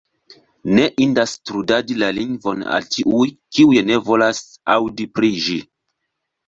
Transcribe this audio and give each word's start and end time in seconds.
Ne 0.77 0.85
indas 1.05 1.33
trudadi 1.49 1.99
la 2.05 2.09
lingvon 2.19 2.65
al 2.79 2.89
tiuj, 2.97 3.29
kiuj 3.59 3.79
ne 3.93 4.01
volas 4.11 4.43
aŭdi 4.79 5.11
pri 5.19 5.35
ĝi. 5.49 5.63